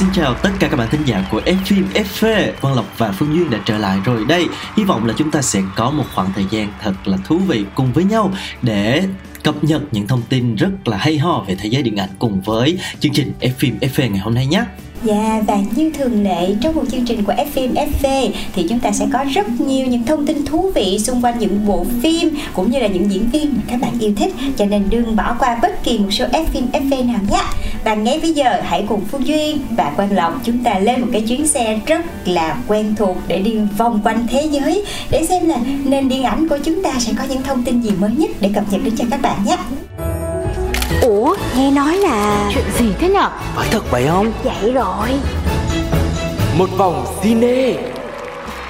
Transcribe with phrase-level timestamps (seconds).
[0.00, 3.12] xin chào tất cả các bạn thính giả của F phim FV Quang Lộc và
[3.12, 4.48] Phương Duyên đã trở lại rồi đây.
[4.76, 7.64] Hy vọng là chúng ta sẽ có một khoảng thời gian thật là thú vị
[7.74, 8.32] cùng với nhau
[8.62, 9.02] Để
[9.42, 12.40] cập nhật những thông tin rất là hay ho về thế giới điện ảnh cùng
[12.40, 14.64] với chương trình F phim FV ngày hôm nay nhé.
[15.04, 18.92] Dạ và như thường lệ trong một chương trình của FM FV thì chúng ta
[18.92, 22.70] sẽ có rất nhiều những thông tin thú vị xung quanh những bộ phim cũng
[22.70, 25.58] như là những diễn viên mà các bạn yêu thích cho nên đừng bỏ qua
[25.62, 27.42] bất kỳ một số FM FV nào nhé.
[27.84, 31.08] Và ngay bây giờ, hãy cùng Phương Duyên và Quang Lộc chúng ta lên một
[31.12, 35.48] cái chuyến xe rất là quen thuộc để đi vòng quanh thế giới để xem
[35.48, 38.30] là nền điện ảnh của chúng ta sẽ có những thông tin gì mới nhất
[38.40, 39.56] để cập nhật đến cho các bạn nhé.
[41.10, 43.30] Ủa nghe nói là Chuyện gì thế nhở?
[43.54, 44.32] Phải thật vậy không?
[44.44, 45.08] Vậy rồi
[46.58, 47.74] Một vòng cine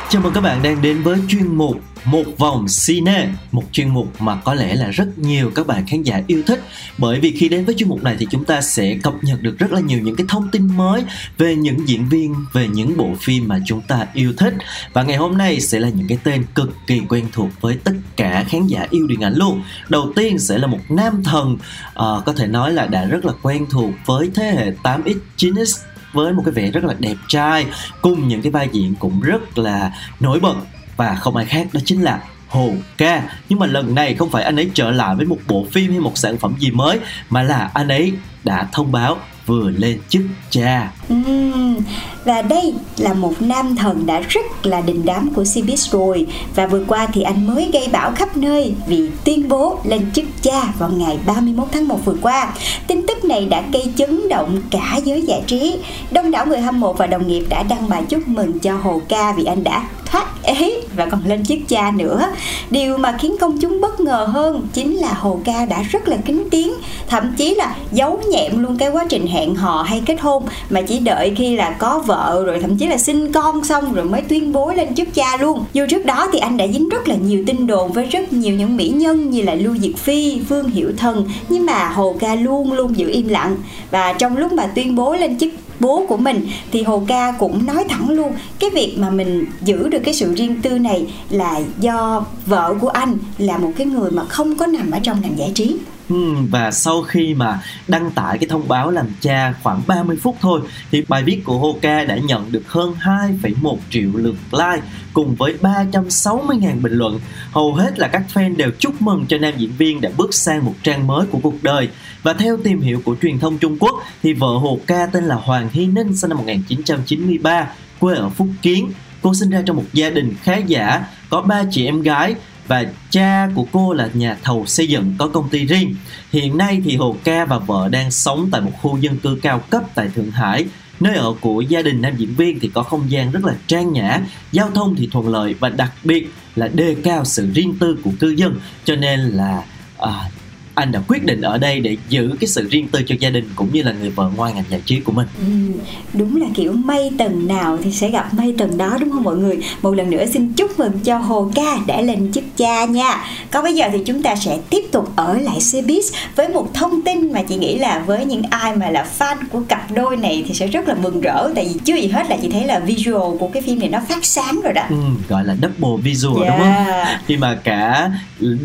[0.08, 4.20] Chào mừng các bạn đang đến với chuyên mục một vòng cine Một chuyên mục
[4.20, 6.62] mà có lẽ là rất nhiều các bạn khán giả yêu thích.
[6.98, 9.58] Bởi vì khi đến với chuyên mục này thì chúng ta sẽ cập nhật được
[9.58, 11.04] rất là nhiều những cái thông tin mới
[11.38, 14.54] Về những diễn viên, về những bộ phim mà chúng ta yêu thích.
[14.92, 17.94] Và ngày hôm nay sẽ là những cái tên cực kỳ quen thuộc với tất
[18.16, 19.62] cả khán giả yêu điện ảnh luôn.
[19.88, 21.58] Đầu tiên sẽ là một nam thần
[21.94, 25.80] à, Có thể nói là đã rất là quen thuộc với thế hệ 8X, 9X
[26.12, 27.66] với một cái vẻ rất là đẹp trai
[28.02, 30.54] cùng những cái vai diễn cũng rất là nổi bật
[31.00, 33.22] và không ai khác đó chính là Hồ Ca.
[33.48, 36.00] Nhưng mà lần này không phải anh ấy trở lại với một bộ phim hay
[36.00, 36.98] một sản phẩm gì mới
[37.30, 38.12] mà là anh ấy
[38.44, 40.90] đã thông báo vừa lên chức cha.
[41.12, 41.76] Uhm,
[42.24, 46.26] Và đây là một nam thần đã rất là đình đám của CBS rồi.
[46.54, 50.24] Và vừa qua thì anh mới gây bão khắp nơi Vì tuyên bố lên chức
[50.42, 52.52] cha vào ngày 31 tháng 1 vừa qua.
[52.86, 55.78] Tin tức này đã gây chấn động cả giới giải trí.
[56.10, 59.02] Đông đảo người hâm mộ và đồng nghiệp đã đăng bài chúc mừng cho Hồ
[59.08, 62.26] Ca Vì anh đã thoát ế và còn lên chức cha nữa.
[62.70, 66.16] Điều mà khiến công chúng bất ngờ hơn chính là Hồ Ca đã rất là
[66.16, 66.72] kính tiếng
[67.08, 70.80] Thậm chí là giấu nhẹm luôn cái quá trình hẹn hò hay kết hôn Mà
[70.82, 74.22] chỉ đợi khi là có vợ rồi thậm chí là sinh con xong rồi mới
[74.22, 75.64] tuyên bố lên chức cha luôn.
[75.72, 78.54] Dù trước đó thì anh đã dính rất là nhiều tin đồn với rất nhiều
[78.54, 82.34] những mỹ nhân như là Lưu Diệt Phi, Vương Hiểu Thần Nhưng mà Hồ Ca
[82.34, 83.56] luôn luôn giữ im lặng.
[83.90, 87.66] Và trong lúc mà tuyên bố lên chức bố của mình, thì Hồ Ca cũng
[87.66, 91.60] nói thẳng luôn, cái việc mà mình giữ được cái sự riêng tư này là
[91.80, 95.38] do vợ của anh là một cái người mà không có nằm ở trong ngành
[95.38, 95.76] giải trí.
[96.10, 100.36] Ừ, và sau khi mà đăng tải cái thông báo làm cha khoảng 30 phút
[100.40, 100.60] thôi
[100.90, 105.54] thì bài viết của Hoka đã nhận được hơn 2,1 triệu lượt like cùng với
[105.62, 107.20] 360.000 bình luận.
[107.50, 110.64] Hầu hết là các fan đều chúc mừng cho nam diễn viên đã bước sang
[110.64, 111.88] một trang mới của cuộc đời.
[112.22, 115.68] Và theo tìm hiểu của truyền thông Trung Quốc thì vợ Hoka tên là Hoàng
[115.72, 118.92] Hy Ninh sinh năm 1993, quê ở Phúc Kiến.
[119.22, 122.34] Cô sinh ra trong một gia đình khá giả, có ba chị em gái
[122.70, 125.94] và cha của cô là nhà thầu xây dựng có công ty riêng.
[126.32, 129.58] Hiện nay thì Hồ Ca và vợ đang sống tại một khu dân cư cao
[129.70, 130.66] cấp tại Thượng Hải.
[131.00, 133.92] Nơi ở của gia đình nam diễn viên thì có không gian rất là trang
[133.92, 134.20] nhã,
[134.52, 138.10] giao thông thì thuận lợi và đặc biệt là đề cao sự riêng tư của
[138.20, 138.60] cư dân.
[138.84, 139.62] Cho nên là
[139.98, 140.30] à,
[140.74, 143.44] anh đã quyết định ở đây để giữ cái sự riêng tư cho gia đình
[143.54, 145.26] cũng như là người vợ ngoài ngành giải trí của mình.
[145.40, 145.80] Ừ,
[146.14, 149.36] đúng là kiểu mây tầng nào thì sẽ gặp mây tầng đó đúng không mọi
[149.36, 153.24] người một lần nữa xin chúc mừng cho hồ ca đã lên chức cha nha
[153.50, 157.02] còn bây giờ thì chúng ta sẽ tiếp tục ở lại Cbiz với một thông
[157.02, 160.44] tin mà chị nghĩ là với những ai mà là fan của cặp đôi này
[160.48, 162.78] thì sẽ rất là mừng rỡ tại vì chưa gì hết là chị thấy là
[162.78, 164.96] visual của cái phim này nó phát sáng rồi đó Ừ,
[165.28, 166.58] gọi là double visual Yeah.
[166.58, 167.04] đúng không?
[167.26, 168.10] Khi mà cả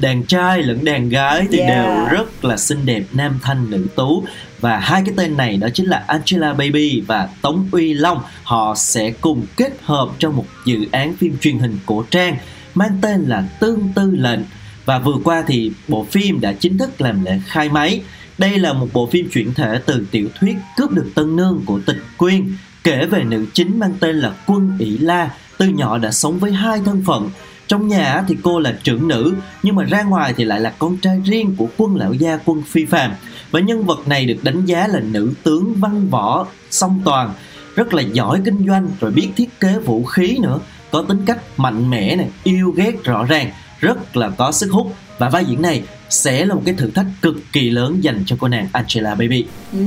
[0.02, 1.70] đàn trai lẫn đàn gái thì Yeah.
[1.70, 4.24] đều rất là xinh đẹp nam thanh nữ tú.
[4.60, 8.22] Và hai cái tên này đó chính là Angela Baby và Tống Uy Long.
[8.44, 12.38] Họ sẽ cùng kết hợp trong một dự án phim truyền hình cổ trang
[12.76, 14.40] mang tên là Tương Tư Lệnh.
[14.86, 18.02] Và vừa qua thì bộ phim đã chính thức làm lễ khai máy.
[18.38, 21.80] Đây là một bộ phim chuyển thể từ tiểu thuyết Cướp được tân nương của
[21.86, 22.54] Tịch Quyên,
[22.84, 26.52] kể về nữ chính mang tên là Quân ỷ La, từ nhỏ đã sống với
[26.52, 27.30] hai thân phận
[27.68, 29.34] trong nhà thì cô là trưởng nữ,
[29.64, 32.62] nhưng mà ra ngoài thì lại là con trai riêng của quân lão gia, quân
[32.62, 33.12] phi phàm.
[33.52, 37.34] Và nhân vật này được đánh giá là nữ tướng văn võ song toàn,
[37.76, 40.60] rất là giỏi kinh doanh, rồi biết thiết kế vũ khí nữa,
[40.92, 44.96] có tính cách mạnh mẽ này, yêu ghét rõ ràng, rất là có sức hút.
[45.18, 48.36] Và vai diễn này sẽ là một cái thử thách cực kỳ lớn dành cho
[48.40, 49.46] cô nàng Angela Baby.
[49.74, 49.80] Ừ,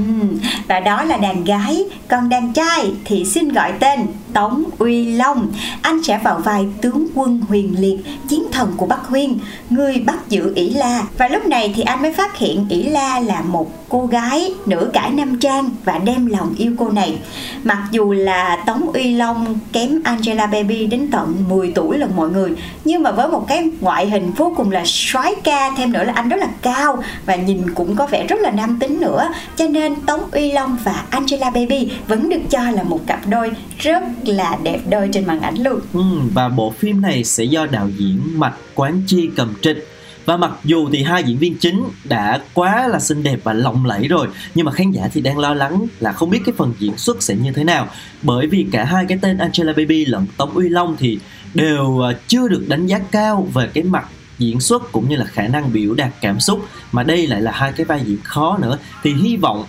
[0.69, 4.00] và đó là đàn gái còn đàn trai thì xin gọi tên
[4.32, 5.53] Tống Uy Long.
[5.82, 7.99] Anh sẽ vào vai tướng quân huyền liệt
[8.29, 9.38] chiến thần của Bắc Huyên
[9.70, 11.03] người bắt giữ ỷ La.
[11.19, 14.91] Và lúc này thì anh mới phát hiện ỷ La là một cô gái nửa
[14.93, 17.19] cải nam trang và đem lòng yêu cô này.
[17.65, 22.29] Mặc dù là Tống Uy Long kém Angela Baby đến tận 10 tuổi lần mọi
[22.31, 22.50] người
[22.85, 26.14] nhưng mà với một cái ngoại hình vô cùng là soái ca thêm nữa là
[26.14, 29.28] anh rất là cao và nhìn cũng có vẻ rất là nam tính nữa.
[29.56, 33.50] Cho nên Tống Uy Long và Angela Baby vẫn được cho là một cặp đôi
[33.78, 35.81] rất là đẹp đôi trên màn ảnh luôn.
[35.93, 36.02] Ừ,
[36.34, 39.88] và bộ phim này sẽ do đạo diễn Mạch Quán Chi cầm trịch
[40.28, 43.87] và mặc dù thì hai diễn viên chính đã quá là xinh đẹp và lộng
[43.87, 46.75] lẫy rồi nhưng mà khán giả thì đang lo lắng là không biết cái phần
[46.78, 47.88] diễn xuất sẽ như thế nào.
[48.22, 51.19] Bởi vì cả hai cái tên Angela Baby lẫn Tống Uy Long thì
[51.55, 54.08] đều ờ, chưa được đánh giá cao về cái mặt
[54.38, 56.61] diễn xuất cũng như là khả năng biểu đạt cảm xúc
[56.93, 59.64] mà đây lại là hai cái vai diễn khó nữa thì hy vọng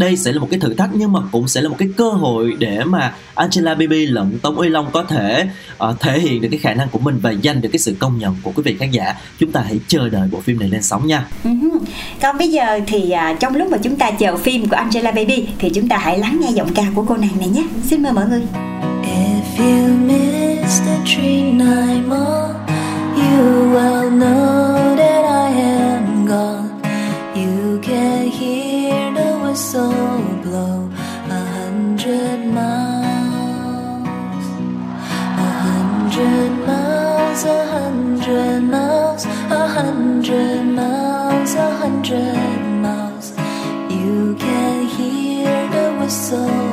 [0.00, 2.10] đây sẽ là một cái thử thách nhưng mà cũng sẽ là một cái cơ
[2.10, 5.48] hội để mà Angela Baby lẫn Tống Uy Long có thể
[5.84, 8.18] uh, thể hiện được cái khả năng của mình và giành được cái sự công
[8.18, 9.14] nhận của quý vị khán giả.
[9.38, 11.26] Chúng ta hãy chờ đợi bộ phim này lên sóng nha.
[11.44, 11.78] Uh-huh.
[12.22, 15.48] Còn bây giờ thì à, trong lúc mà chúng ta chờ phim của Angela Baby
[15.58, 17.64] thì chúng ta hãy lắng nghe giọng ca của cô nàng này nhé.
[17.84, 18.42] Xin mời mọi người.
[19.02, 22.39] If you miss the train I'm on,
[23.40, 26.72] you will know that I am gone.
[27.42, 30.90] You can hear the whistle blow
[31.38, 34.46] a hundred miles,
[35.46, 39.24] a hundred miles, a hundred miles,
[39.60, 43.28] a hundred miles, a hundred miles.
[43.98, 46.69] You can hear the whistle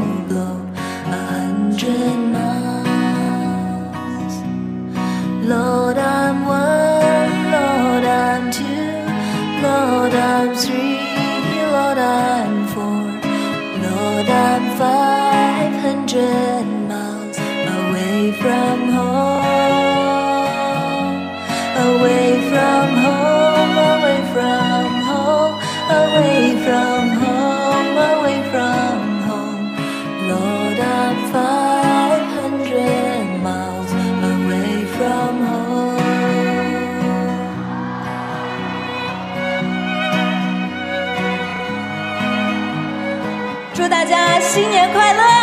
[44.58, 45.37] 新年快乐！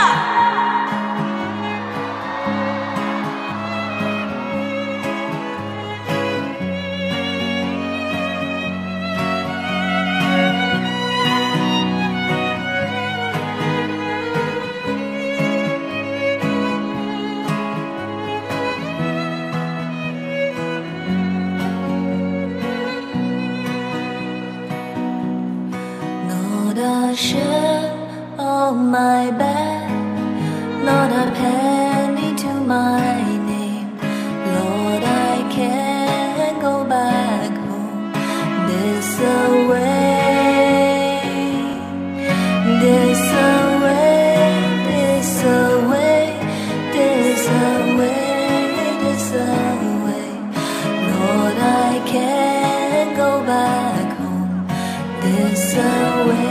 [55.77, 56.44] Away.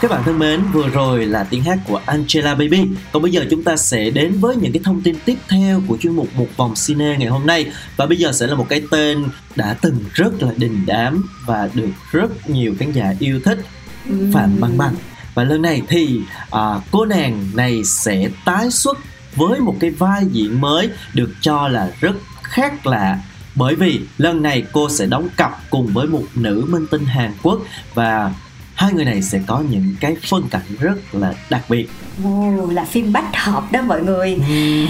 [0.00, 2.84] Các bạn thân mến, vừa rồi là tiếng hát của Angela Baby.
[3.12, 5.96] Còn bây giờ chúng ta sẽ đến với những cái thông tin tiếp theo của
[5.96, 7.66] chuyên mục một vòng cine ngày hôm nay.
[7.96, 9.24] Và bây giờ sẽ là một cái tên
[9.56, 13.58] đã từng rất là đình đám và được rất nhiều khán giả yêu thích.
[14.32, 14.94] Phạm Băng Băng.
[15.34, 18.98] Và lần này thì à, cô nàng này sẽ tái xuất
[19.36, 23.18] với một cái vai diễn mới được cho là rất khác lạ
[23.54, 27.32] bởi vì lần này cô sẽ đóng cặp cùng với một nữ minh tinh Hàn
[27.42, 27.60] Quốc
[27.94, 28.34] và
[28.80, 31.88] hai người này sẽ có những cái phân cảnh rất là đặc biệt.
[32.24, 34.38] Ồ, là phim bách hợp đó mọi người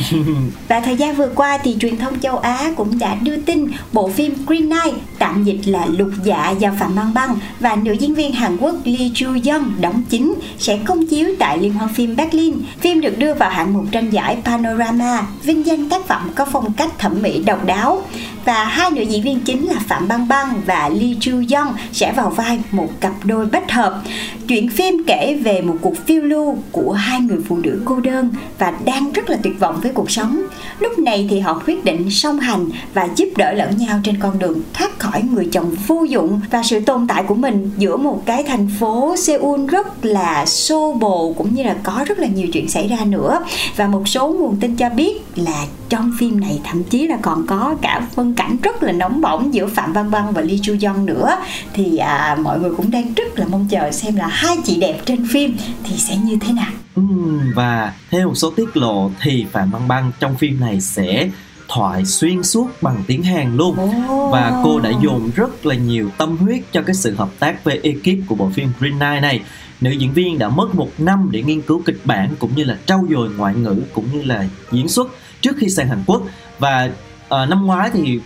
[0.69, 4.09] Và thời gian vừa qua thì truyền thông châu Á cũng đã đưa tin bộ
[4.09, 8.15] phim Green Knight tạm dịch là Lục Dạ do Phạm Băng Băng và nữ diễn
[8.15, 12.17] viên Hàn Quốc Lee Ju Young đóng chính sẽ công chiếu tại Liên hoan phim
[12.17, 12.55] Berlin.
[12.81, 16.73] Phim được đưa vào hạng mục tranh giải Panorama, vinh danh tác phẩm có phong
[16.73, 18.03] cách thẩm mỹ độc đáo.
[18.45, 22.13] Và hai nữ diễn viên chính là Phạm Băng Băng và Lee Ju Young sẽ
[22.13, 24.03] vào vai một cặp đôi bách hợp.
[24.49, 28.01] Chuyện phim kể về một cuộc phiêu lưu của hai hai người phụ nữ cô
[28.01, 30.43] đơn và đang rất là tuyệt vọng với cuộc sống.
[30.79, 34.39] Lúc này thì họ quyết định song hành và giúp đỡ lẫn nhau trên con
[34.39, 38.23] đường thoát khỏi người chồng vô dụng và sự tồn tại của mình giữa một
[38.27, 42.47] cái thành phố Seoul rất là xô bồ cũng như là có rất là nhiều
[42.53, 43.39] chuyện xảy ra nữa.
[43.77, 47.47] Và một số nguồn tin cho biết là trong phim này thậm chí là còn
[47.47, 50.75] có cả phân cảnh rất là nóng bỏng giữa Phạm Văn Băng và Lee Chu
[50.83, 51.37] Young nữa.
[51.73, 55.01] Thì à, mọi người cũng đang rất là mong chờ xem là hai chị đẹp
[55.07, 56.71] trên phim thì sẽ như thế nào
[57.55, 61.31] và theo một số tiết lộ thì Phạm Băng Băng trong phim này sẽ
[61.69, 63.77] thoại xuyên suốt bằng tiếng Hàn luôn.
[63.81, 64.33] Oh.
[64.33, 67.81] và cô đã dồn rất là nhiều tâm huyết cho cái sự hợp tác với
[67.83, 69.41] ekip của bộ phim Green Knight này.
[69.81, 72.79] Nữ diễn viên đã mất một năm để nghiên cứu kịch bản cũng như là
[72.87, 75.09] trau dồi ngoại ngữ cũng như là diễn xuất
[75.41, 76.23] trước khi sang Hàn Quốc.
[76.59, 76.91] Và
[77.25, 78.21] uh, năm ngoái thì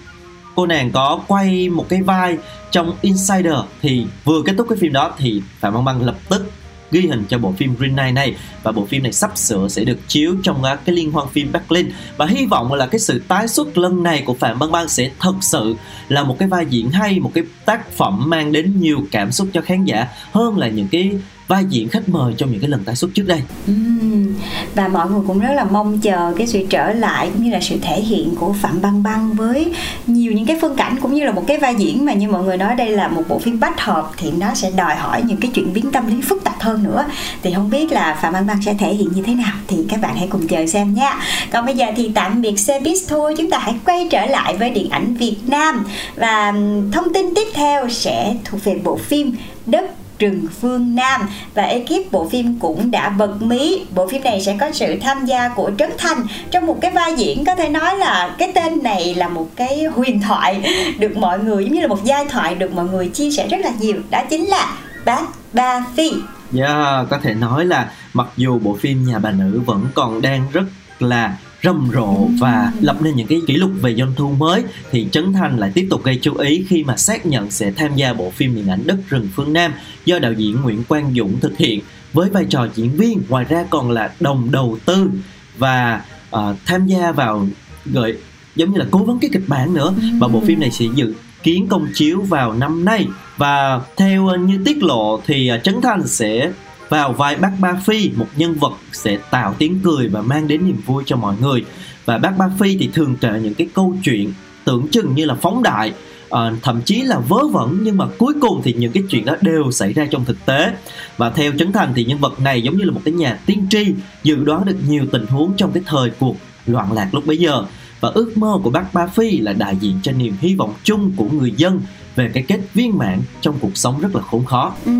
[0.54, 2.38] cô nàng có quay một cái vai
[2.70, 6.50] trong Insider thì vừa kết thúc cái phim đó thì Phạm Băng Băng lập tức
[6.90, 8.34] ghi hình cho bộ phim Green Knight này.
[8.62, 11.52] Và bộ phim này sắp sửa sẽ được chiếu trong à, cái liên hoan phim
[11.52, 11.92] Berlin.
[12.16, 15.10] Và hy vọng là cái sự tái xuất lần này của Phạm Băng Băng sẽ
[15.18, 15.76] thật sự
[16.08, 19.48] là một cái vai diễn hay, một cái tác phẩm mang đến nhiều cảm xúc
[19.52, 21.10] cho khán giả hơn là những cái
[21.48, 23.42] vai diễn khách mời trong những cái lần tái xuất trước đây.
[23.70, 24.34] Uhm,
[24.74, 27.60] và mọi người cũng rất là mong chờ cái sự trở lại cũng như là
[27.60, 29.72] sự thể hiện của phạm băng băng với
[30.06, 32.44] nhiều những cái phân cảnh cũng như là một cái vai diễn mà như mọi
[32.44, 35.36] người nói đây là một bộ phim bách hợp thì nó sẽ đòi hỏi những
[35.40, 37.04] cái chuyện biến tâm lý phức tạp hơn nữa.
[37.42, 40.00] Thì không biết là phạm băng băng sẽ thể hiện như thế nào thì các
[40.00, 41.18] bạn hãy cùng chờ xem nha.
[41.52, 44.70] Còn bây giờ thì tạm biệt xe thôi chúng ta hãy quay trở lại với
[44.70, 45.84] điện ảnh Việt Nam.
[46.16, 46.52] Và
[46.92, 49.32] thông tin tiếp theo sẽ thuộc về bộ phim
[49.66, 51.28] đất Trừng Phương Nam.
[51.54, 53.86] Và ekip bộ phim cũng đã bật mí.
[53.94, 56.26] Bộ phim này sẽ có sự tham gia của Trấn Thành.
[56.50, 59.84] Trong một cái vai diễn có thể nói là cái tên này là một cái
[59.84, 60.74] huyền thoại.
[60.98, 63.58] Được mọi người giống như là một giai thoại được mọi người chia sẻ rất
[63.60, 63.96] là nhiều.
[64.10, 66.12] Đó chính là Bác Ba Phi.
[66.58, 70.46] Yeah, có thể nói là mặc dù bộ phim Nhà bà nữ vẫn còn đang
[70.52, 70.64] rất
[70.98, 75.06] là rầm rộ và lập nên những cái kỷ lục về doanh thu mới thì
[75.12, 78.12] Trấn Thành lại tiếp tục gây chú ý khi mà xác nhận sẽ tham gia
[78.12, 79.72] bộ phim điện ảnh Đất rừng phương Nam
[80.04, 81.80] do đạo diễn Nguyễn Quang Dũng thực hiện
[82.12, 85.10] với vai trò diễn viên ngoài ra còn là đồng đầu tư
[85.58, 86.04] và
[86.36, 87.46] uh, tham gia vào
[87.86, 88.16] gợi
[88.56, 89.94] giống như là cố vấn cái kịch bản nữa.
[90.20, 93.06] Và bộ phim này sẽ dự kiến công chiếu vào năm nay.
[93.36, 96.52] Và theo như tiết lộ thì uh, Trấn Thành sẽ
[96.88, 100.66] vào vai bác Ba Phi, một nhân vật sẽ tạo tiếng cười và mang đến
[100.66, 101.64] niềm vui cho mọi người.
[102.04, 104.32] Và bác Ba Phi thì thường kể những cái câu chuyện
[104.64, 105.92] tưởng chừng như là phóng đại,
[106.30, 109.34] à, thậm chí là vớ vẩn nhưng mà cuối cùng thì những cái chuyện đó
[109.40, 110.72] đều xảy ra trong thực tế.
[111.16, 113.66] Và theo Trấn Thành thì nhân vật này giống như là một cái nhà tiên
[113.70, 113.86] tri
[114.22, 116.36] dự đoán được nhiều tình huống trong cái thời cuộc
[116.66, 117.64] loạn lạc lúc bấy giờ
[118.00, 121.12] và ước mơ của bác Ba Phi là đại diện cho niềm hy vọng chung
[121.16, 121.80] của người dân
[122.16, 124.72] về cái kết viên mãn trong cuộc sống rất là khốn khó.
[124.86, 124.92] Ừ,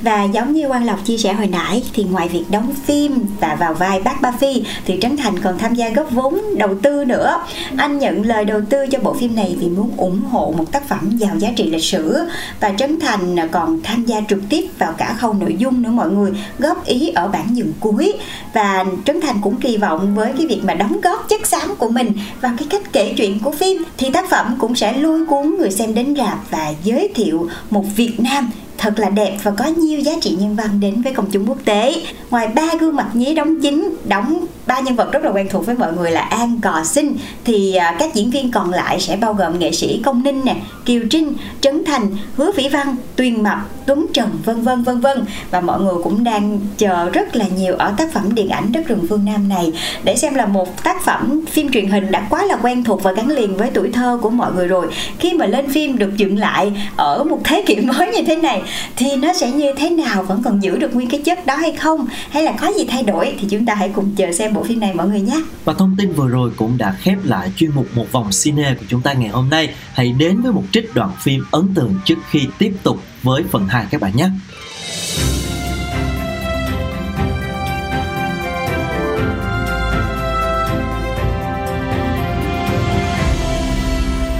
[0.00, 3.54] và giống như Quang Lộc chia sẻ hồi nãy thì ngoài việc đóng phim và
[3.54, 7.04] vào vai bác Ba Phi thì Trấn Thành còn tham gia góp vốn đầu tư
[7.04, 7.44] nữa.
[7.76, 10.88] Anh nhận lời đầu tư cho bộ phim này vì muốn ủng hộ một tác
[10.88, 12.18] phẩm giàu giá trị lịch sử
[12.60, 16.10] và Trấn Thành còn tham gia trực tiếp vào cả khâu nội dung nữa mọi
[16.10, 18.12] người góp ý ở bản dừng cuối
[18.52, 21.88] và Trấn Thành cũng kỳ vọng với cái việc mà đóng góp chất xám của
[21.88, 25.54] mình vào cái cách kể chuyện của phim thì tác phẩm cũng sẽ lôi cuốn
[25.58, 29.64] người xem đến rạp và giới thiệu một Việt Nam thật là đẹp và có
[29.64, 31.94] nhiều giá trị nhân văn đến với công chúng quốc tế.
[32.30, 35.66] Ngoài ba gương mặt nhí đóng chính, đóng ba nhân vật rất là quen thuộc
[35.66, 39.16] với mọi người là An Cò Sinh thì à, các diễn viên còn lại sẽ
[39.16, 43.42] bao gồm nghệ sĩ Công Ninh nè, Kiều Trinh, Trấn Thành, Hứa Vĩ Văn, Tuyền
[43.42, 43.58] Mập,
[43.88, 47.74] Tuấn Trần vân vân vân vân và mọi người cũng đang chờ rất là nhiều
[47.76, 49.72] ở tác phẩm điện ảnh Đất rừng phương Nam này
[50.04, 53.12] để xem là một tác phẩm phim truyền hình đã quá là quen thuộc và
[53.12, 54.86] gắn liền với tuổi thơ của mọi người rồi
[55.18, 58.62] khi mà lên phim được dựng lại ở một thế kỷ mới như thế này
[58.96, 60.22] thì nó sẽ như thế nào?
[60.22, 62.06] Vẫn còn giữ được nguyên cái chất đó hay không?
[62.30, 63.34] Hay là có gì thay đổi?
[63.40, 65.42] Thì chúng ta hãy cùng chờ xem bộ phim này mọi người nhé.
[65.64, 68.86] Và thông tin vừa rồi cũng đã khép lại chuyên mục một vòng cine của
[68.88, 69.68] chúng ta ngày hôm nay.
[69.92, 73.68] Hãy đến với một trích đoạn phim ấn tượng trước khi tiếp tục với phần
[73.68, 74.28] 2 các bạn nhé.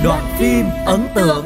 [0.05, 1.45] Đoạn phim ấn tượng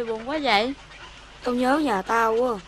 [0.00, 0.74] Mày buồn quá vậy?
[1.44, 2.58] Tao nhớ nhà tao quá.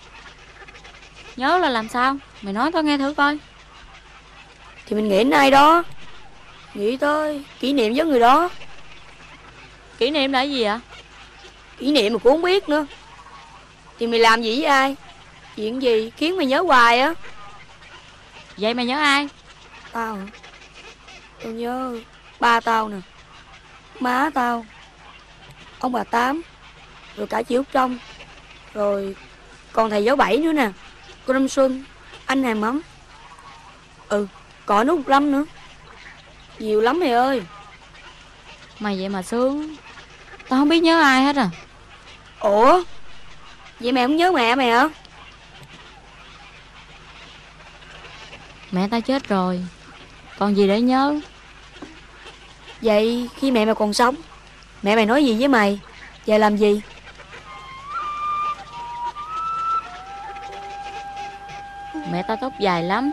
[1.37, 2.17] Nhớ là làm sao?
[2.43, 3.39] Mày nói tao nghe thử coi.
[4.87, 5.83] Thì mình nghĩ đến ai đó.
[6.75, 8.51] Nghĩ tới kỷ niệm với người đó.
[9.99, 10.81] Kỷ niệm là gì ạ?
[11.79, 12.87] Kỷ niệm mà cũng không biết nữa.
[13.99, 14.97] Thì mày làm gì với ai?
[15.57, 17.15] Chuyện gì khiến mày nhớ hoài á?
[18.57, 19.29] Vậy mày nhớ ai?
[19.93, 20.19] Tao?
[21.43, 21.97] Tao nhớ
[22.41, 22.99] ba tao nè.
[24.01, 24.67] Má tao.
[25.79, 26.43] Ông bà Tám
[27.17, 27.99] Rồi cả chị Út Trong.
[28.75, 29.17] Rồi
[29.73, 30.71] còn thầy giáo bảy nữa nè.
[31.27, 31.85] Cô Lâm Xuân
[32.27, 32.81] Anh Hàng Mắm.
[34.09, 34.27] Ừ
[34.67, 35.45] còn anh Út Lâm nữa.
[36.59, 37.43] Nhiều lắm mày ơi.
[38.79, 39.77] Mày vậy mà sướng.
[40.49, 41.51] Tao không biết nhớ ai hết à.
[42.41, 42.83] Ủa?
[43.81, 44.89] Vậy mày không nhớ mẹ mày hả?
[48.71, 49.65] Mẹ tao chết rồi.
[50.39, 51.21] Còn gì để nhớ?
[52.83, 54.15] Vậy khi mẹ mày còn sống
[54.83, 55.81] Mẹ mày nói gì với mày?
[56.27, 56.81] Và làm gì
[62.23, 63.11] Mẹ tao tóc dài lắm.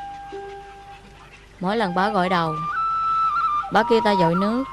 [1.60, 2.56] Mỗi lần bà gọi đầu
[3.74, 4.64] Bà kêu tao dội nước.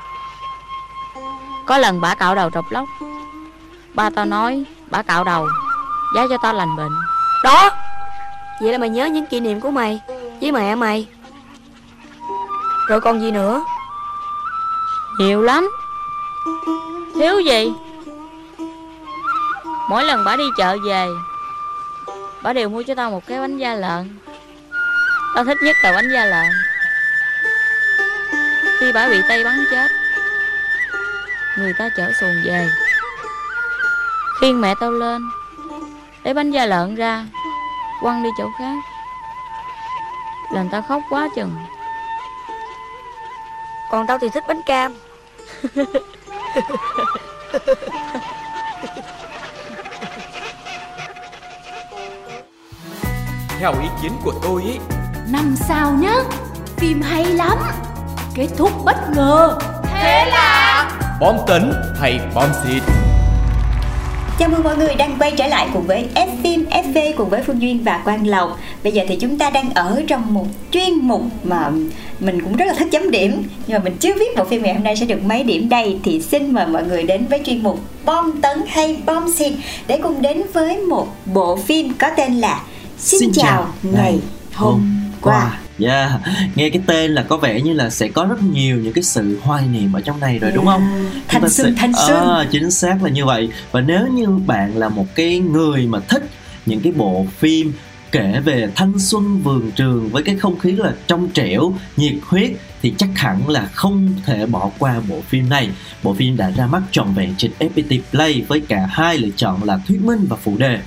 [1.66, 2.84] Có lần bà cạo đầu trọc lóc
[3.94, 5.48] Ba tao nói bà cạo đầu
[6.14, 6.92] Giá cho tao lành bệnh.
[7.44, 7.70] Đó!
[8.60, 10.00] Vậy là mày nhớ những kỷ niệm của mày
[10.40, 11.08] Với mẹ mày.
[12.88, 13.64] Rồi còn gì nữa?
[15.18, 15.70] Nhiều lắm.
[17.14, 17.72] Thiếu gì?
[19.88, 21.06] Mỗi lần bà đi chợ về
[22.42, 24.18] Bà đều mua cho tao một cái bánh da lợn
[25.36, 26.46] Tao thích nhất là bánh da lợn.
[28.80, 29.88] Khi bà bị tay bắn chết
[31.58, 32.68] Người ta chở xuồng về.
[34.40, 35.22] Khiêng mẹ tao lên
[36.24, 37.24] Lấy bánh da lợn ra
[38.00, 38.74] Quăng đi chỗ khác.
[40.52, 41.56] Làm tao khóc quá chừng.
[43.90, 44.94] Còn tao thì thích bánh cam.
[53.60, 54.78] Theo ý kiến của tôi ý
[55.30, 56.14] Năm sao nhá.
[56.76, 57.58] Phim hay lắm.
[58.34, 59.58] Kết thúc bất ngờ.
[59.84, 62.82] Thế là Bom tấn hay bom xịt?
[64.38, 67.42] Chào mừng mọi người đang quay trở lại cùng với F phim FV cùng với
[67.42, 68.58] Phương Duyên và Quang Lộc.
[68.84, 71.70] Bây giờ thì chúng ta đang ở trong một chuyên mục mà
[72.20, 73.42] mình cũng rất là thích chấm điểm.
[73.66, 75.98] Nhưng mà mình chưa biết bộ phim ngày hôm nay sẽ được mấy điểm đây.
[76.02, 79.52] Thì xin mời mọi người đến với chuyên mục bom tấn hay bom xịt
[79.86, 82.60] để cùng đến với một bộ phim có tên là
[82.98, 84.18] Xin, Xin chào, chào ngày
[84.54, 84.95] hôm
[85.26, 85.58] qua.
[85.78, 86.10] Yeah,
[86.54, 89.38] nghe cái tên là có vẻ như là sẽ có rất nhiều những cái sự
[89.42, 90.82] hoài niệm ở trong này rồi đúng không?
[91.28, 92.28] Thanh xuân sẽ- thanh xuân.
[92.28, 93.48] À, chính xác là như vậy.
[93.72, 96.22] Và nếu như bạn là một cái người mà thích
[96.66, 97.72] những cái bộ phim
[98.12, 102.50] kể về thanh xuân vườn trường với cái không khí là trong trẻo, nhiệt huyết
[102.82, 105.70] thì chắc hẳn là không thể bỏ qua bộ phim này.
[106.02, 109.64] Bộ phim đã ra mắt trọn vẹn trên FPT Play với cả hai lựa chọn
[109.64, 110.78] là thuyết minh và phụ đề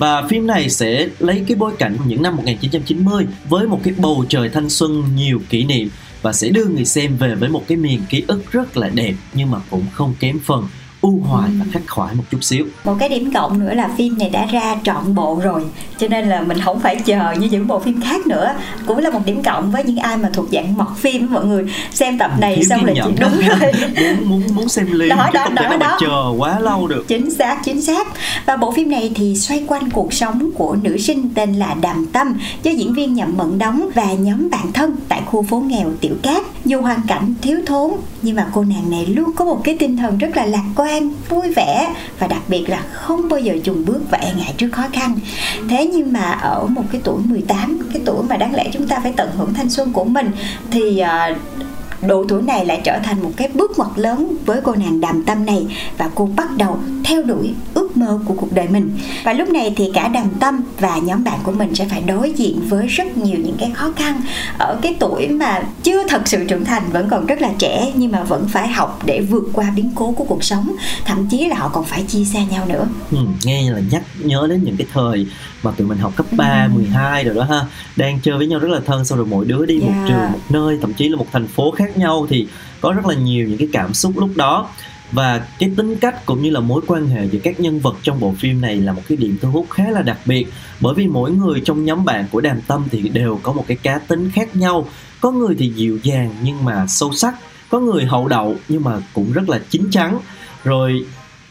[0.00, 4.24] và phim này sẽ lấy cái bối cảnh những năm 1990 với một cái bầu
[4.28, 5.88] trời thanh xuân nhiều kỷ niệm
[6.22, 9.14] và sẽ đưa người xem về với một cái miền ký ức rất là đẹp
[9.34, 10.68] nhưng mà cũng không kém phần
[11.00, 12.66] u hoài và khắc khoải một chút xíu.
[12.84, 15.62] Một cái điểm cộng nữa là phim này đã ra trọn bộ rồi
[15.98, 18.54] cho nên là mình không phải chờ như những bộ phim khác nữa.
[18.86, 21.64] Cũng là một điểm cộng với những ai mà thuộc dạng mọt phim mọi người
[21.92, 23.14] xem tập này Thiếu xong là nhẫn.
[23.16, 23.72] chỉ đúng rồi.
[24.00, 25.96] Muốn muốn muốn xem liền Đó, đó, đó, đó.
[26.00, 27.04] chờ quá lâu được.
[27.08, 28.06] Chính xác chính xác.
[28.46, 32.06] Và bộ phim này thì xoay quanh cuộc sống của nữ sinh tên là đàm
[32.12, 35.90] tâm do diễn viên nhậm mận đóng và nhóm bạn thân tại khu phố nghèo
[36.00, 36.42] tiểu cát.
[36.64, 37.90] Dù hoàn cảnh thiếu thốn
[38.22, 40.89] nhưng mà cô nàng này luôn có một cái tinh thần rất là lạc quan
[41.28, 44.68] vui vẻ và đặc biệt là không bao giờ chùn bước và e ngại trước
[44.72, 45.18] khó khăn.
[45.68, 49.00] Thế nhưng mà ở một cái tuổi 18 cái tuổi mà đáng lẽ chúng ta
[49.02, 50.30] phải tận hưởng thanh xuân của mình,
[50.70, 51.34] thì ờ,
[52.02, 55.24] độ tuổi này lại trở thành một cái bước ngoặt lớn với cô nàng đàm
[55.24, 55.66] tâm này.
[55.98, 58.98] Và cô bắt đầu theo đuổi ước mơ của cuộc đời mình.
[59.24, 62.32] Và lúc này thì cả đàm tâm và nhóm bạn của mình sẽ phải đối
[62.32, 64.20] diện với rất nhiều những cái khó khăn
[64.58, 68.12] ở cái tuổi mà chưa thật sự trưởng thành vẫn còn rất là trẻ nhưng
[68.12, 70.76] mà vẫn phải học để vượt qua biến cố của cuộc sống.
[71.04, 72.86] Thậm chí là họ còn phải chia xa nhau nữa.
[73.10, 75.26] Ừ, nghe là nhắc nhớ đến những cái thời
[75.62, 76.74] mà tụi mình học cấp 3, Ừ.
[76.74, 77.60] 12 rồi đó ha.
[77.96, 80.04] Đang chơi với nhau rất là thân xong rồi mỗi đứa đi một Dạ.
[80.08, 82.46] trường một nơi thậm chí là một thành phố khác nhau thì
[82.80, 84.68] có rất là nhiều những cái cảm xúc lúc đó
[85.12, 88.20] và cái tính cách cũng như là mối quan hệ giữa các nhân vật trong
[88.20, 90.46] bộ phim này là một cái điểm thu hút khá là đặc biệt.
[90.80, 93.76] Bởi vì mỗi người trong nhóm bạn của đàm tâm thì đều có một cái
[93.82, 94.88] cá tính khác nhau.
[95.20, 97.34] Có người thì dịu dàng nhưng mà sâu sắc
[97.68, 100.18] có người hậu đậu nhưng mà cũng rất là chín chắn.
[100.64, 101.04] Rồi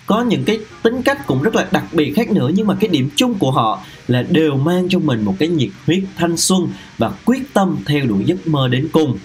[0.06, 2.88] có những cái tính cách cũng rất là đặc biệt khác nữa nhưng mà cái
[2.88, 6.68] điểm chung của họ là đều mang trong mình một cái nhiệt huyết thanh xuân
[6.98, 9.18] và quyết tâm theo đuổi giấc mơ đến cùng.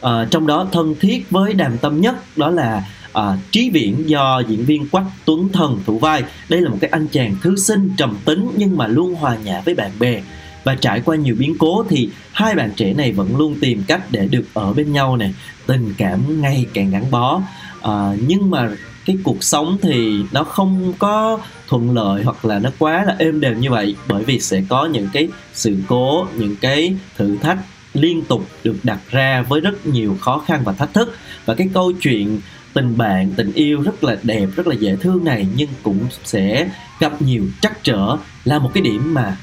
[0.00, 4.42] À, trong đó thân thiết với đàm tâm nhất đó là à, trí viễn do
[4.48, 6.22] diễn viên quách tuấn thần thủ vai.
[6.48, 9.60] Đây là một cái anh chàng thư sinh trầm tính nhưng mà luôn hòa nhã
[9.64, 10.22] với bạn bè.
[10.64, 14.02] Và trải qua nhiều biến cố thì hai bạn trẻ này vẫn luôn tìm cách
[14.10, 15.34] để được ở bên nhau này
[15.66, 17.42] tình cảm ngày càng gắn bó.
[17.82, 18.70] À, nhưng mà
[19.06, 23.40] cái cuộc sống thì nó không có thuận lợi hoặc là nó quá là êm
[23.40, 27.58] đềm như vậy bởi vì sẽ có những cái sự cố những cái thử thách
[27.94, 31.16] liên tục được đặt ra với rất nhiều khó khăn và thách thức.
[31.44, 32.40] Và cái câu chuyện
[32.74, 36.68] tình bạn tình yêu rất là đẹp rất là dễ thương này nhưng cũng sẽ
[37.00, 39.36] gặp nhiều trắc trở là một cái điểm mà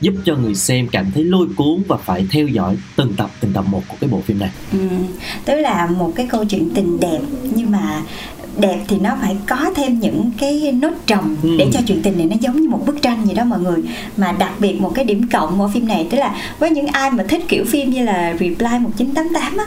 [0.00, 3.52] giúp cho người xem cảm thấy lôi cuốn và phải theo dõi từng tập từng
[3.52, 4.78] tập một của cái bộ phim này Ừ,
[5.44, 7.18] tức là một cái câu chuyện tình đẹp
[7.54, 8.02] nhưng mà
[8.58, 11.56] đẹp thì nó phải có thêm những cái nốt trầm Ừ.
[11.58, 13.78] để cho chuyện tình này nó giống như một bức tranh vậy đó mọi người
[14.16, 17.10] mà đặc biệt một cái điểm cộng của phim này tức là với những ai
[17.10, 19.64] mà thích kiểu phim như là Reply 1988 á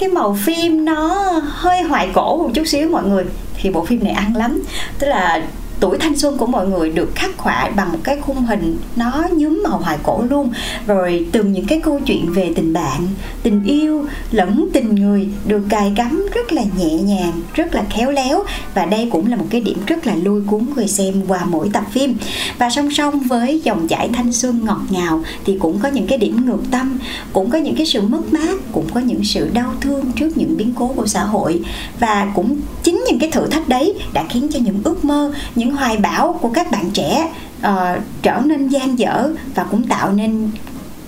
[0.00, 3.24] cái màu phim nó hơi hoài cổ một chút xíu, mọi người.
[3.56, 4.62] Thì bộ phim này ăn lắm.
[4.98, 5.42] Tức là
[5.80, 9.24] tuổi thanh xuân của mọi người được khắc họa bằng một cái khung hình nó
[9.32, 10.52] nhuốm màu hoài cổ luôn.
[10.86, 13.08] Rồi từng những cái câu chuyện về tình bạn,
[13.42, 18.10] tình yêu lẫn tình người được cài cắm rất là nhẹ nhàng, rất là khéo
[18.10, 18.44] léo.
[18.74, 21.70] Và đây cũng là một cái điểm rất là lôi cuốn người xem qua mỗi
[21.72, 22.16] tập phim.
[22.58, 26.18] Và song song với dòng chảy thanh xuân ngọt ngào thì cũng có những cái
[26.18, 26.98] điểm ngược tâm,
[27.32, 30.56] cũng có những cái sự mất mát, cũng có những sự đau thương trước những
[30.56, 31.60] biến cố của xã hội.
[32.00, 35.69] Và cũng chính những cái thử thách đấy đã khiến cho những ước mơ, những
[35.72, 37.28] hoài bão của các bạn trẻ
[37.58, 40.50] uh, trở nên gian dở và cũng tạo nên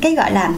[0.00, 0.50] cái gọi là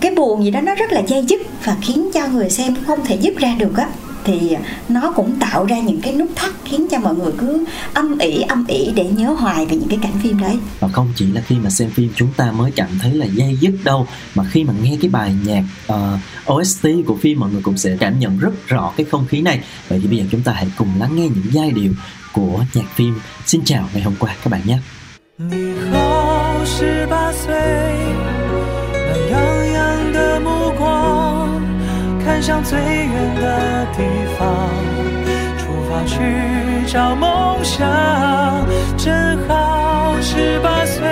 [0.00, 3.04] cái buồn gì đó nó rất là dây dứt và khiến cho người xem không
[3.04, 3.88] thể dứt ra được á
[4.27, 4.55] thì
[4.89, 8.41] nó cũng tạo ra những cái nút thắt khiến cho mọi người cứ âm ỉ
[8.41, 11.41] âm ỉ để nhớ hoài về những cái cảnh phim đấy và không chỉ là
[11.41, 14.63] khi mà xem phim chúng ta mới cảm thấy là dây dứt đâu mà khi
[14.63, 16.17] mà nghe cái bài nhạc ờ,
[16.53, 19.59] OST của phim mọi người cũng sẽ cảm nhận rất rõ cái không khí này
[19.87, 21.91] vậy thì bây giờ chúng ta hãy cùng lắng nghe những giai điệu
[22.33, 24.77] của nhạc phim Xin chào ngày hôm qua các bạn nhé
[25.37, 27.51] 你后十八岁，
[28.93, 31.59] 暖洋洋的目光
[32.23, 33.06] 看向最远的
[33.96, 34.02] 地
[34.38, 34.68] 方，
[35.58, 36.16] 出发去
[36.86, 37.86] 找梦想。
[38.96, 39.12] 正
[39.46, 41.02] 好十八岁，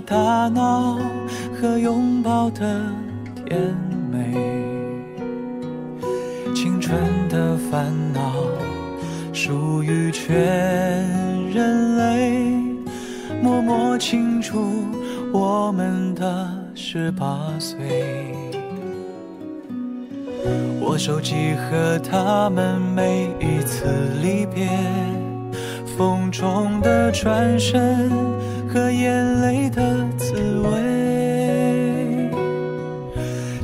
[0.00, 0.98] 的打闹
[1.60, 2.80] 和拥抱的
[3.34, 3.60] 甜
[4.10, 4.34] 美，
[6.54, 8.32] 青春的烦恼
[9.32, 10.34] 属于全
[11.50, 12.42] 人类。
[13.42, 14.84] 默默庆祝
[15.32, 17.78] 我们的十八岁。
[20.80, 23.86] 我收集和他们每一次
[24.22, 24.68] 离别，
[25.96, 28.10] 风中的转身
[28.72, 29.82] 和眼泪的
[30.16, 30.70] 滋味，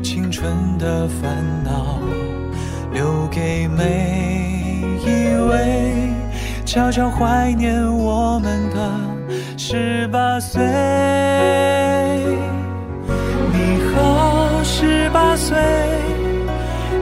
[0.02, 2.00] 青春的烦恼
[2.92, 6.10] 留给每一位，
[6.64, 8.90] 悄悄怀念我们的
[9.56, 10.60] 十八岁。
[13.52, 15.56] 你好，十八岁。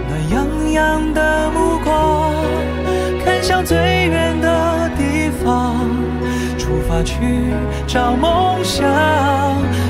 [0.08, 2.34] 暖洋洋的目光，
[3.24, 5.83] 看向最远的地方，
[7.02, 7.52] 去
[7.86, 8.84] 找梦想。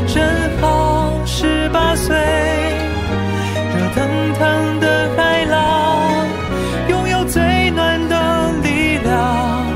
[0.06, 0.22] 正
[0.60, 2.16] 好十八岁，
[3.76, 6.26] 热腾腾的海浪，
[6.88, 9.66] 拥有最暖的力量，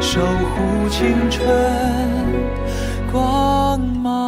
[0.00, 1.46] 守护青春
[3.10, 4.25] 光芒。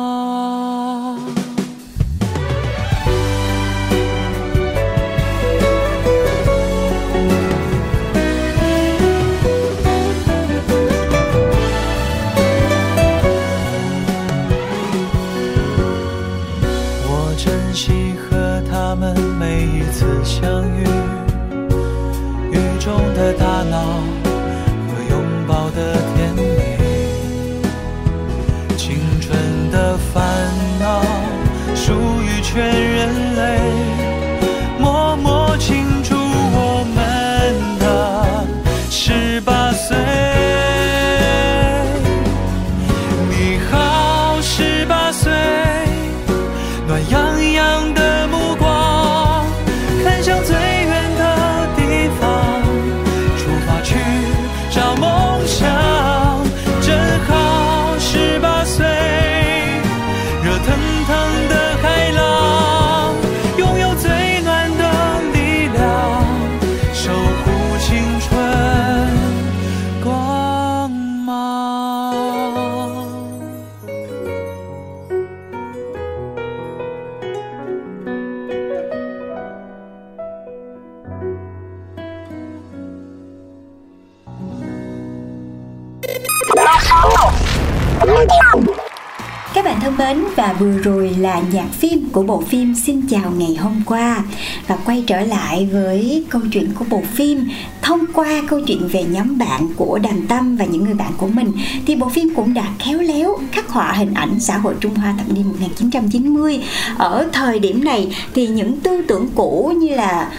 [91.28, 94.24] Là nhạc phim của bộ phim Xin chào ngày hôm qua.
[94.66, 97.48] Và quay trở lại với câu chuyện của bộ phim,
[97.82, 101.26] thông qua câu chuyện về nhóm bạn của Đàm Tâm và những người bạn của
[101.26, 101.52] mình,
[101.86, 105.14] thì bộ phim cũng đã khéo léo khắc họa hình ảnh xã hội Trung Hoa
[105.18, 106.62] thập niên 1990
[106.98, 110.30] ở thời điểm này thì những tư tưởng cũ như là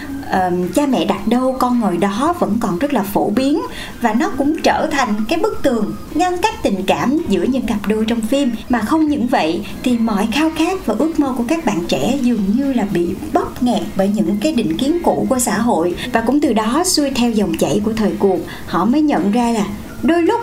[0.74, 3.60] cha mẹ đặt đâu, con ngồi đó vẫn còn rất là phổ biến
[4.00, 7.88] và nó cũng trở thành cái bức tường ngăn cách tình cảm giữa những cặp
[7.88, 8.50] đôi trong phim.
[8.68, 12.18] Mà không những vậy, thì mọi khao khát và ước mơ của các bạn trẻ
[12.22, 15.94] dường như là bị bóp nghẹt bởi những cái định kiến cũ của xã hội.
[16.12, 19.50] Và cũng từ đó xuôi theo dòng chảy của thời cuộc, họ mới nhận ra
[19.50, 19.66] là
[20.02, 20.40] đôi lúc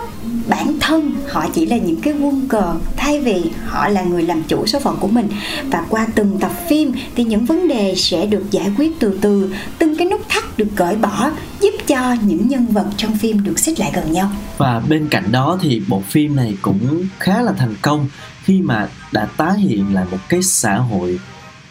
[0.48, 4.42] bản thân họ chỉ là những cái quân cờ thay vì họ là người làm
[4.42, 5.28] chủ số phận của mình.
[5.64, 9.54] Và qua từng tập phim thì những vấn đề sẽ được giải quyết từ từ.
[9.78, 11.30] Từng cái nút thắt được cởi bỏ
[11.60, 14.30] giúp cho những nhân vật trong phim được xích lại gần nhau.
[14.58, 18.08] Và bên cạnh đó thì bộ phim này cũng khá là thành công
[18.44, 21.18] khi mà đã tái hiện lại một cái xã hội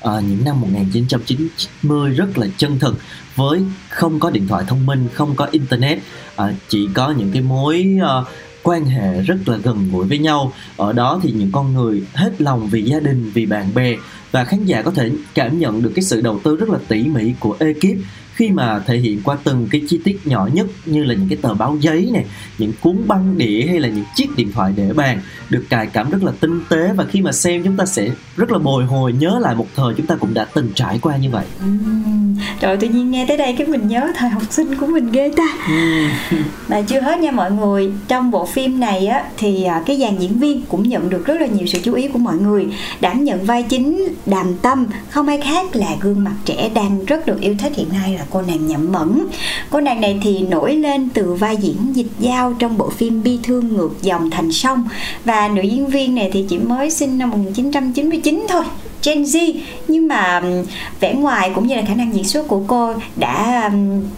[0.01, 2.99] à, những năm 1990 rất là chân thực
[3.35, 5.99] với không có điện thoại thông minh, không có internet,
[6.35, 8.13] à, chỉ có những cái mối à,
[8.67, 10.53] quan hệ rất là gần gũi với nhau.
[10.77, 13.95] Ở đó thì những con người hết lòng vì gia đình, vì bạn bè
[14.31, 17.03] và khán giả có thể cảm nhận được cái sự đầu tư rất là tỉ
[17.03, 17.97] mỉ của ekip
[18.37, 21.37] khi mà thể hiện qua từng cái chi tiết nhỏ nhất như là những cái
[21.41, 22.25] tờ báo giấy này,
[22.57, 26.09] những cuốn băng đĩa hay là những chiếc điện thoại để bàn được cài cảm
[26.09, 29.13] rất là tinh tế và khi mà xem chúng ta sẽ rất là bồi hồi
[29.13, 31.45] nhớ lại một thời chúng ta cũng đã từng trải qua như vậy.
[31.59, 35.11] Ừm, Rồi tự nhiên nghe tới đây cái mình nhớ thời học sinh của mình
[35.11, 35.47] ghê ta.
[36.67, 40.17] Mà chưa hết nha mọi người Trong bộ phim này á Thì à, cái dàn
[40.17, 42.67] diễn viên cũng nhận được rất là nhiều sự chú ý của mọi người.
[42.99, 47.25] Đảm nhận vai chính Đàm Tâm Không ai khác là gương mặt trẻ đang rất
[47.25, 49.27] được yêu thích hiện nay là cô nàng Nhậm Mẫn
[49.69, 53.39] Cô nàng này thì nổi lên từ vai diễn dịch giao Trong bộ phim Bi
[53.43, 54.83] Thương Ngược Dòng Thành Sông.
[55.25, 58.63] Và nữ diễn viên này thì chỉ mới sinh năm 1999 thôi.
[59.03, 59.53] Gen Z.
[59.87, 60.41] Nhưng mà
[60.99, 63.71] vẻ ngoài cũng như là khả năng diễn xuất của cô đã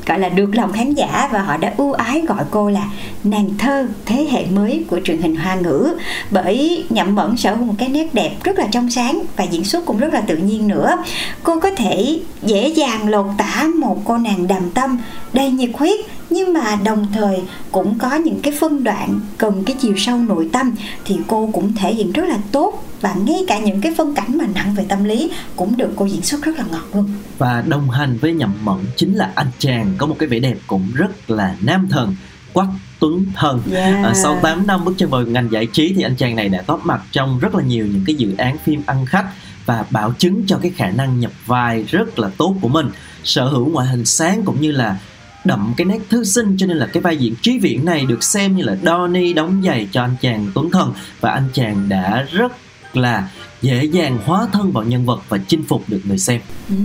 [0.06, 2.90] gọi là được lòng khán giả và họ đã ưu ái gọi cô là
[3.24, 5.94] nàng thơ thế hệ mới của truyền hình hoa ngữ.
[6.32, 9.64] Bởi nhậm mẫn sở hữu một cái nét đẹp rất là trong sáng và diễn
[9.64, 10.98] xuất cũng rất là tự nhiên nữa.
[11.44, 14.98] Cô có thể dễ dàng lột tả một cô nàng đàm tâm,
[15.34, 19.76] đầy nhiệt huyết nhưng mà đồng thời cũng có những cái phân đoạn cần cái
[19.80, 22.86] chiều sâu nội tâm thì cô cũng thể hiện rất là tốt.
[23.02, 26.06] Và ngay cả những cái phân cảnh mà nặng về tâm lý cũng được cô
[26.06, 27.10] diễn xuất rất là ngọt luôn.
[27.38, 30.58] Và đồng hành với nhậm mẫn chính là anh chàng có một cái vẻ đẹp
[30.68, 32.16] cũng rất là nam thần
[32.54, 32.68] quắc
[33.00, 33.62] tuấn thần.
[33.72, 34.06] Yeah.
[34.06, 36.64] à, sau 8 năm bước chân vào ngành giải trí thì anh chàng này đã
[36.68, 39.26] góp mặt trong rất là nhiều những cái dự án phim ăn khách
[39.66, 42.90] và bảo chứng cho cái khả năng nhập vai rất là tốt của mình.
[43.24, 44.98] Sở hữu ngoại hình sáng cũng như là
[45.46, 48.24] đậm cái nét thư sinh, cho nên là cái vai diễn trí viễn này được
[48.24, 50.94] xem như là Donnie đóng giày cho anh chàng Tuấn Thần.
[51.20, 52.52] Và anh chàng đã rất
[52.94, 53.30] là
[53.62, 56.42] dễ dàng hóa thân vào nhân vật và chinh phục được người xem.
[56.70, 56.76] Ừ.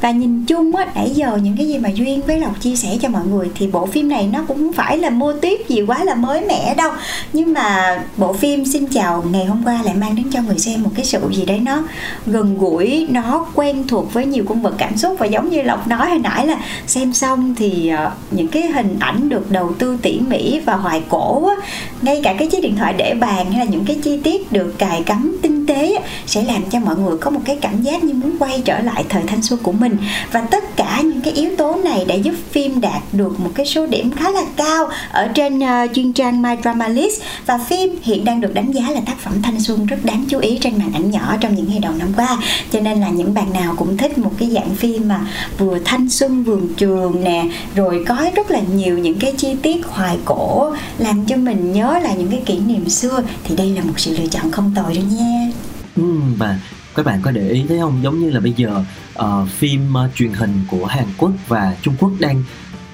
[0.00, 2.98] và nhìn chung á, nãy giờ những cái gì mà duyên với lộc chia sẻ
[3.02, 5.82] cho mọi người thì bộ phim này nó cũng không phải là mô típ gì
[5.82, 6.92] quá là mới mẻ đâu.
[7.32, 10.82] Nhưng mà bộ phim xin chào ngày hôm qua lại mang đến cho người xem
[10.82, 11.82] một cái sự gì đấy nó
[12.26, 15.16] gần gũi, nó quen thuộc với nhiều cung bậc cảm xúc.
[15.18, 18.96] Và giống như lộc nói hồi nãy là xem xong thì ờ, những cái hình
[19.00, 21.54] ảnh được đầu tư tỉ mỉ và hoài cổ á.
[22.02, 24.78] Ngay cả cái chiếc điện thoại để bàn hay là những cái chi tiết được
[24.78, 28.14] cài cắm tinh tế sẽ làm cho mọi người có một cái cảm giác như
[28.14, 29.96] muốn quay trở lại thời thanh xuân của mình.
[30.32, 33.66] Và tất cả những cái yếu tố này đã giúp phim đạt được một cái
[33.66, 37.22] số điểm khá là cao ở trên ờ, uh, chuyên trang My Drama List.
[37.46, 40.38] Và phim hiện đang được đánh giá là tác phẩm thanh xuân rất đáng chú
[40.38, 42.38] ý trên màn ảnh nhỏ trong những ngày đầu năm qua.
[42.72, 45.20] Cho nên là những bạn nào cũng thích một cái dạng phim mà
[45.58, 49.86] vừa thanh xuân vườn trường nè rồi có rất là nhiều những cái chi tiết
[49.86, 53.82] hoài cổ làm cho mình nhớ lại những cái kỷ niệm xưa thì đây là
[53.82, 55.50] một sự lựa chọn không tồi đâu nha
[55.98, 56.60] ừ, và
[56.94, 58.00] các bạn có để ý thấy không?
[58.02, 58.84] Giống như là bây giờ
[59.18, 62.44] uh, phim uh, truyền hình của Hàn Quốc và Trung Quốc đang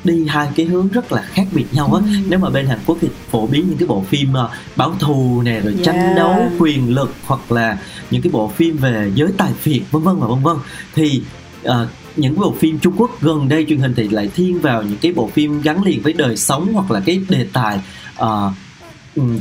[0.04, 2.02] đi hai cái hướng rất là khác biệt nhau á.
[2.06, 2.12] Ừ.
[2.28, 5.42] nếu mà bên Hàn Quốc thì phổ biến những cái bộ phim uh, báo thù
[5.44, 7.78] nè rồi tranh đấu quyền lực hoặc là
[8.10, 10.56] những cái bộ phim về giới tài phiệt vân vân và vân vân.
[10.94, 11.22] Thì
[11.68, 11.72] uh,
[12.16, 15.12] những bộ phim Trung Quốc gần đây truyền hình thì lại thiên vào những cái
[15.12, 17.80] bộ phim gắn liền với đời sống hoặc là cái đề tài
[18.22, 18.52] uh,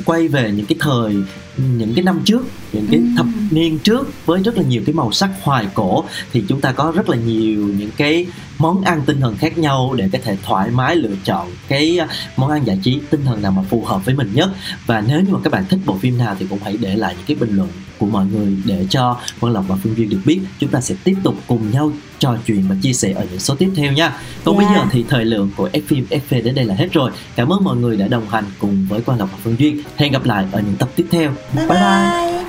[0.05, 1.15] quay về những cái thời
[1.57, 5.11] những cái năm trước những cái thập niên trước với rất là nhiều cái màu
[5.11, 8.25] sắc hoài cổ thì chúng ta có rất là nhiều những cái
[8.57, 11.99] món ăn tinh thần khác nhau để có thể thoải mái lựa chọn cái
[12.37, 14.49] món ăn giải trí tinh thần nào mà phù hợp với mình nhất.
[14.85, 17.15] Và nếu như mà các bạn thích bộ phim nào thì cũng hãy để lại
[17.17, 20.19] những cái bình luận của mọi người để cho Quang Lộc và Phương Duyên được
[20.25, 23.39] biết chúng ta sẽ tiếp tục cùng nhau trò chuyện và chia sẻ ở những
[23.39, 24.69] số tiếp theo nha còn yeah.
[24.69, 27.53] bây giờ thì thời lượng của F phim FV đến đây là hết rồi cảm
[27.53, 30.25] ơn mọi người đã đồng hành cùng với Quang Lộc và Phương Duyên hẹn gặp
[30.25, 32.43] lại ở những tập tiếp theo bye bye, bye.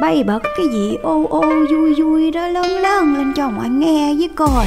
[0.00, 4.14] bay bật cái gì ô ô vui vui đó lớn lớn lên cho mọi nghe
[4.14, 4.66] với coi